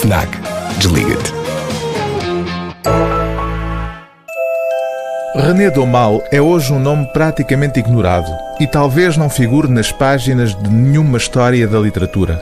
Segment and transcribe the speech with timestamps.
[0.00, 0.28] FNAC.
[0.78, 1.32] Desliga-te.
[5.34, 8.30] René Domal é hoje um nome praticamente ignorado
[8.60, 12.40] e talvez não figure nas páginas de nenhuma história da literatura.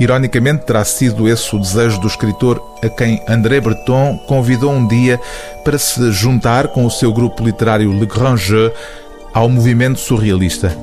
[0.00, 5.20] Ironicamente, terá sido esse o desejo do escritor a quem André Breton convidou um dia
[5.62, 8.72] para se juntar com o seu grupo literário Le Grand Jeu
[9.32, 10.76] ao movimento surrealista.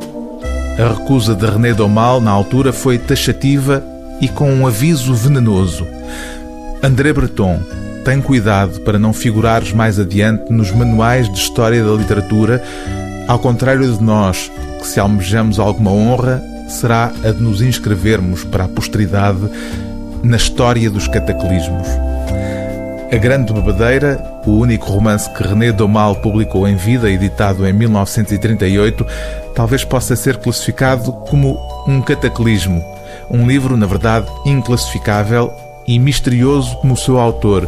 [0.79, 3.83] A recusa de René Domal, na altura, foi taxativa
[4.21, 5.87] e com um aviso venenoso.
[6.83, 7.59] André Breton,
[8.03, 12.63] tem cuidado para não figurares mais adiante nos manuais de história da literatura,
[13.27, 18.63] ao contrário de nós, que se almejamos alguma honra, será a de nos inscrevermos para
[18.63, 19.49] a posteridade
[20.23, 21.87] na história dos cataclismos.
[23.11, 29.05] A Grande Bebedeira, o único romance que René Domal publicou em vida, editado em 1938,
[29.55, 32.83] talvez possa ser classificado como um cataclismo.
[33.29, 35.51] Um livro, na verdade, inclassificável
[35.87, 37.67] e misterioso como o seu autor,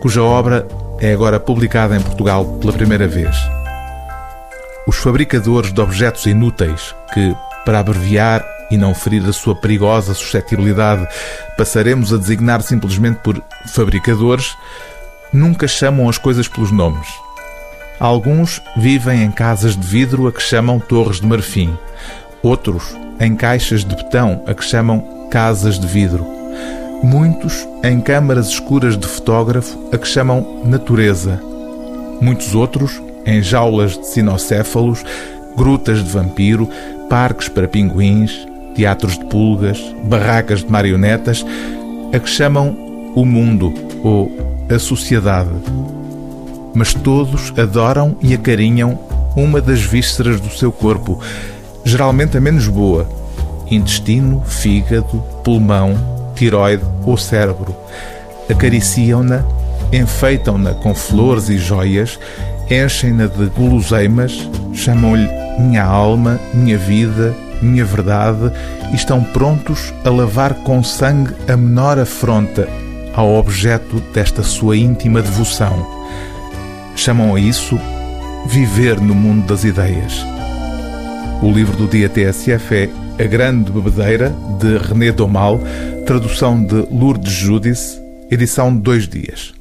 [0.00, 0.66] cuja obra
[1.00, 3.36] é agora publicada em Portugal pela primeira vez.
[4.86, 11.06] Os fabricadores de objetos inúteis, que, para abreviar e não ferir a sua perigosa suscetibilidade,
[11.56, 14.56] passaremos a designar simplesmente por fabricadores,
[15.32, 17.08] nunca chamam as coisas pelos nomes.
[18.00, 21.76] Alguns vivem em casas de vidro a que chamam torres de marfim,
[22.42, 26.38] outros em caixas de betão a que chamam casas de vidro
[27.02, 31.40] muitos em câmaras escuras de fotógrafo a que chamam natureza,
[32.20, 35.04] muitos outros em jaulas de sinocéfalos,
[35.56, 36.68] grutas de vampiro,
[37.08, 41.44] parques para pinguins, teatros de pulgas, barracas de marionetas,
[42.12, 42.76] a que chamam
[43.14, 44.30] o mundo ou
[44.74, 45.50] a sociedade.
[46.74, 48.98] Mas todos adoram e acarinham
[49.36, 51.20] uma das vísceras do seu corpo,
[51.88, 53.08] geralmente a menos boa:
[53.70, 55.96] intestino, fígado, pulmão,
[56.34, 57.74] tiroide ou cérebro.
[58.50, 59.44] Acariciam-na,
[59.92, 62.18] enfeitam-na com flores e joias,
[62.70, 65.28] enchem-na de guloseimas, chamam-lhe
[65.58, 68.52] minha alma, minha vida, minha verdade
[68.92, 72.68] e estão prontos a lavar com sangue a menor afronta
[73.14, 75.86] ao objeto desta sua íntima devoção.
[76.94, 77.78] Chamam a isso
[78.46, 80.24] viver no mundo das ideias.
[81.42, 82.88] O livro do dia TSF é
[83.22, 85.60] A Grande Bebedeira, de René Domal,
[86.06, 87.98] tradução de Lourdes Judice,
[88.30, 89.57] edição de dois dias.